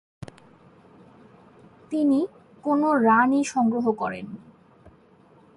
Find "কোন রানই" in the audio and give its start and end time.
2.63-3.43